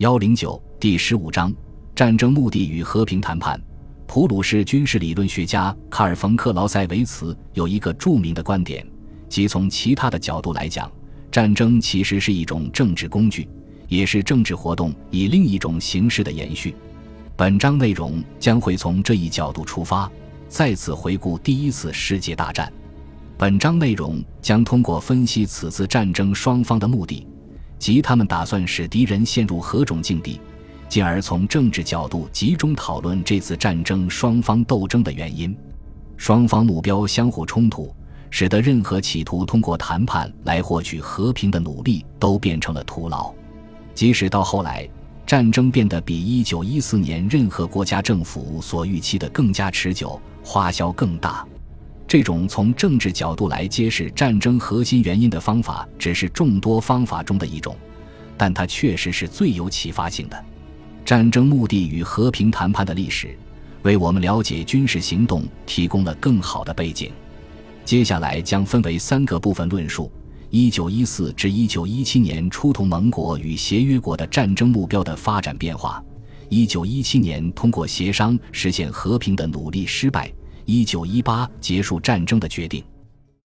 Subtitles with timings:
[0.00, 1.54] 幺零九第十五章
[1.94, 3.60] 战争目的与和平谈判。
[4.06, 8.82] 普鲁士军事理论学家卡尔·冯·克劳塞维茨有一个著名的观点，
[9.28, 10.90] 即从其他的角度来讲，
[11.30, 13.46] 战争其实是一种政治工具，
[13.88, 16.74] 也是政治活动以另一种形式的延续。
[17.36, 20.10] 本章内容将会从这一角度出发，
[20.48, 22.72] 再次回顾第一次世界大战。
[23.36, 27.26] 本章内容将通过分析此次战争双方的目的。
[27.80, 30.38] 即他们打算使敌人陷入何种境地，
[30.86, 35.56] 进而从政治角度集中讨论这次战争双方斗争的原因。
[36.18, 37.92] 双方目标相互冲突，
[38.28, 43.32] 使得任何企图通过谈判来获取和平的努力都变成了徒劳。
[43.94, 44.86] 即使到后来，
[45.26, 51.46] 战争变得比1914年任何国家政府所预期的更加持久，花销更大。
[52.10, 57.76] 这种从政治角度来揭示战争核心原因的方法，只是众多方法中的一种，
[58.36, 60.44] 但它确实是最有启发性的。
[61.04, 63.38] 战争目的与和平谈判的历史，
[63.82, 67.12] 为我们了解军事行动提供了更好的背景。
[67.84, 70.10] 接下来将分为三个部分论述：
[70.50, 76.02] 一九一四至一九一七年初同盟国与协约国的战争目标的发展变化；
[76.48, 80.28] 一九一七年通过协商实现和平的努力失败。
[80.72, 82.84] 一九一八结束战争的决定。